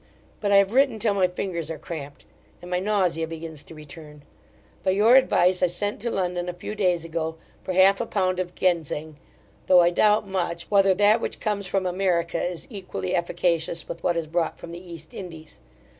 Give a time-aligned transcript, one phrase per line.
[0.39, 2.25] But I have written till my fingers are crampt,
[2.59, 4.23] and my nausea begins to return
[4.83, 8.39] By your advice, I sent to London a few days ago for half a pound
[8.39, 9.17] of Gengzeng;
[9.67, 14.17] though I doubt much, whether that which comes from America is equally efficacious with what
[14.17, 15.59] is brought from the East Indies.